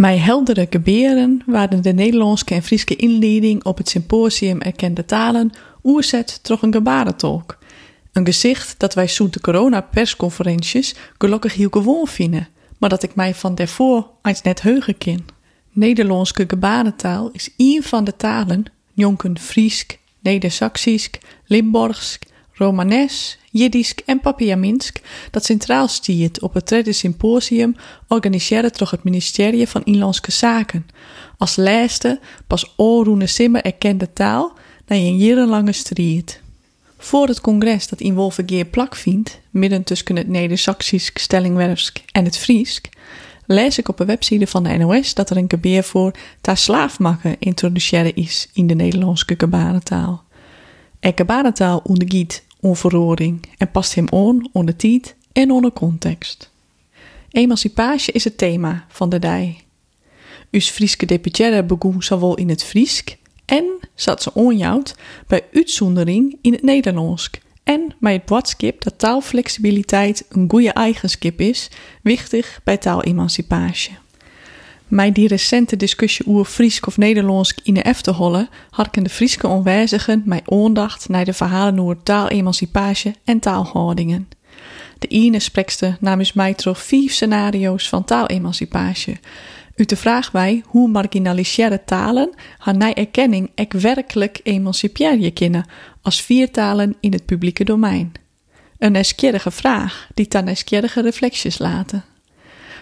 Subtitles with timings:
[0.00, 5.52] Mij heldere geberen waren de Nederlandse en Friese inleiding op het symposium Erkende Talen
[5.84, 7.58] oerzet troch een gebarentolk.
[8.12, 13.34] Een gezicht dat wij zo'n de corona-persconferenties gelukkig heel gewoon vinden, maar dat ik mij
[13.34, 15.26] van daarvoor eens net heugen kin.
[15.72, 21.10] Nederlandse gebarentaal is een van de talen, jonken Friesk, Neder-Saxisch,
[21.46, 22.18] Limburgs,
[22.60, 25.00] Romanes, Jiddisch en Papiaminsk,
[25.30, 27.76] dat centraal stiert op het derde symposium
[28.08, 30.86] organiseerde door het ministerie van Inlandse Zaken.
[31.38, 34.52] Als lijste pas oorroene simmer erkende taal
[34.86, 36.40] na een jarenlange strijd.
[36.98, 42.38] Voor het congres dat in Wolvergeer plak vindt, midden tussen het Neder-Saxisch Stellingwerfsk en het
[42.38, 42.88] Friesk,
[43.46, 47.36] lees ik op de website van de NOS dat er een gebeer voor ta slaafmakken
[47.38, 50.24] introduceren is in de Nederlandse gebarentaal.
[51.00, 56.50] En gebarentaal ondergiet onverroring en past hem on onder tijd en onder context.
[57.30, 59.60] Emancipatie is het thema van de dij.
[60.50, 64.94] Us Frieske deputaire begon zowel in het Friesk en zat ze onjouwd
[65.26, 67.30] bij uitzondering in het Nederlands
[67.62, 71.70] en bij het boodschap dat taalflexibiliteit een goede eigenschap is,
[72.02, 73.98] wichtig bij taalemancipatie.
[74.90, 79.10] Met die recente discussie over Friesk of Nederlands in de F te hollen, harken de
[79.10, 84.28] Frieske onwijzigen mij aandacht naar de verhalen over taalemancipatie en taalhoudingen.
[84.98, 89.18] De ene sprekste namens mij trof vier scenario's van taalemancipatie.
[89.76, 95.66] U de vraag wij hoe marginaliseerde talen haar erkenning ek werkelijk emanciperen kunnen
[96.02, 98.12] als vier talen in het publieke domein.
[98.78, 102.09] Een nieuwsgierige vraag die dan nieuwsgierige reflecties laten.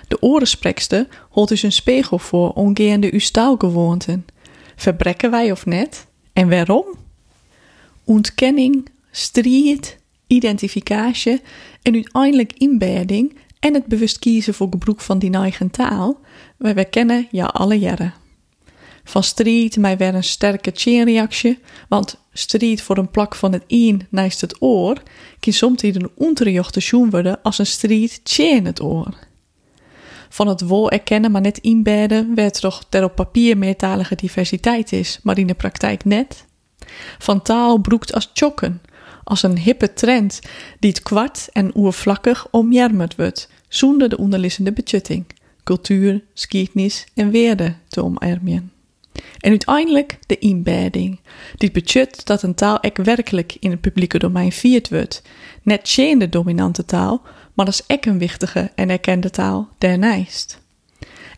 [0.09, 4.27] De orensprekste holt dus een spiegel voor ongeende uw staalgewoonten.
[4.77, 6.07] Verbrekken wij of net?
[6.33, 6.85] En waarom?
[8.05, 11.41] Ontkenning, strijd, identificatie
[11.83, 16.21] en uiteindelijk inbedding en het bewust kiezen voor gebruik van die eigen taal,
[16.57, 18.15] wij kennen ja alle jaren.
[19.05, 24.07] Van strijd mij weer een sterke chainreactie, want strijd voor een plak van het een
[24.11, 25.03] naast het oor,
[25.41, 29.27] kan soms een onderjochte zoen worden als een strijd chain het oor
[30.39, 35.19] van het wol erkennen, maar net inbedden, werd toch er op papier meertalige diversiteit is,
[35.23, 36.47] maar in de praktijk net.
[37.19, 38.81] Van taal broekt als chokken,
[39.25, 40.41] als een hippe trend
[40.79, 45.27] die het kwart en oervlakkig omjermerd wordt, zonder de onderliggende betjutting,
[45.65, 48.73] cultuur, geschiedenis en weerde te omarmen.
[49.39, 51.21] En uiteindelijk de inbedding,
[51.57, 55.23] die betjut dat een taal ek werkelijk in het publieke domein viert wordt,
[55.63, 57.23] net geen de dominante taal,
[57.59, 60.61] maar dat is ek een wichtige en erkende taal daarnaast.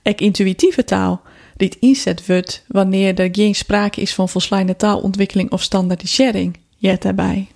[0.03, 1.21] Ek intuïtieve taal,
[1.57, 7.49] die inzet wordt wanneer er geen sprake is van volslaande taalontwikkeling of standaardisering, jet daarbij.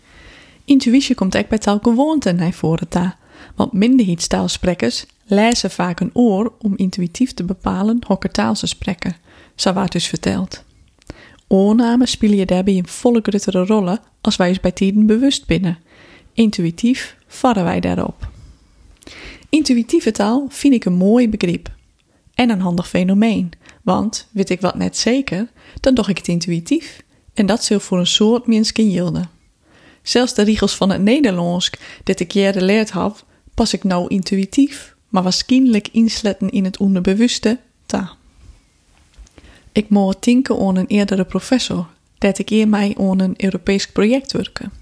[0.65, 3.17] Intuïtie komt ek bij taalgewoonte naar voren ta,
[3.55, 9.17] want minderheidstaalsprekers lezen vaak een oor om intuïtief te bepalen welke taal ze spreken,
[9.75, 10.65] wordt dus verteld.
[11.49, 15.79] Oornamen spelen je daarbij een volle gruttere rollen als wij ons bij tijden bewust binnen.
[16.33, 18.33] Intuïtief varren wij daarop.
[19.55, 21.73] Intuïtieve taal vind ik een mooi begrip.
[22.35, 25.49] En een handig fenomeen, want weet ik wat net zeker,
[25.81, 27.03] dan doch ik het intuïtief.
[27.35, 29.31] En dat zul voor een soort mensen yielden.
[30.03, 31.71] Zelfs de regels van het Nederlands,
[32.05, 37.59] dat ik jaren geleerd heb, pas ik nou intuïtief, maar waarschijnlijk insletten in het onderbewuste
[37.87, 38.13] ta.
[39.73, 41.87] Ik moet tinken aan een eerdere professor,
[42.19, 44.73] dat ik eer mij aan een Europees project werken.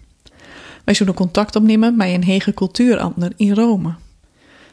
[0.84, 3.94] Wij zullen contact opnemen met een hege cultuurambtenaar in Rome.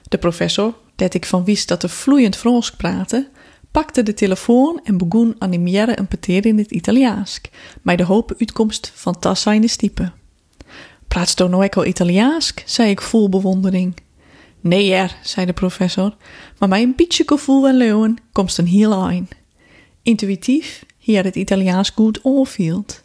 [0.10, 3.30] De professor, dat ik van wist dat er vloeiend Frans praatte,
[3.72, 7.42] pakte de telefoon en begon animeren een peteer in het Italiaans,
[7.82, 10.14] met de hoop uitkomst van tas zijn stiepen.
[11.08, 12.54] Praat toch nou al Italiaans?
[12.66, 13.96] zei ik vol bewondering.
[14.62, 16.16] Nee, er, zei de professor,
[16.58, 19.32] maar met een beetje gevoel en leeuwen komt een heel eind.
[20.04, 23.00] Intuïtief hier het Italiaans goed onvield.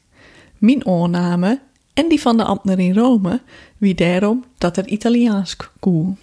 [0.59, 1.61] Mijn oorname
[1.95, 3.41] en die van de ambtenaar in Rome,
[3.79, 6.17] wie daarom dat er Italiaans koel.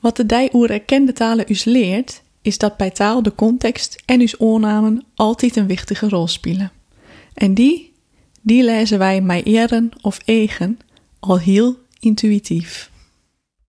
[0.00, 4.20] Wat de dij oer erkende talen us leert, is dat bij taal de context en
[4.20, 6.72] us oornamen altijd een wichtige rol spelen.
[7.34, 7.92] En die,
[8.40, 10.78] die lezen wij mij eren of eigen
[11.18, 12.89] al heel intuïtief.